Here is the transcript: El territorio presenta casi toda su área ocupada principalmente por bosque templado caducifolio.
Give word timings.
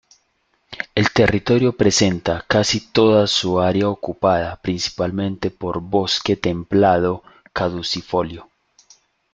El 0.95 1.11
territorio 1.11 1.73
presenta 1.73 2.43
casi 2.47 2.87
toda 2.89 3.27
su 3.27 3.59
área 3.59 3.87
ocupada 3.87 4.55
principalmente 4.59 5.51
por 5.51 5.79
bosque 5.79 6.35
templado 6.35 7.21
caducifolio. 7.53 8.49